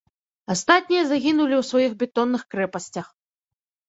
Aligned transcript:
Астатнія 0.53 1.03
загінулі 1.09 1.55
ў 1.57 1.63
сваіх 1.69 1.91
бетонных 1.99 2.41
крэпасцях. 2.55 3.07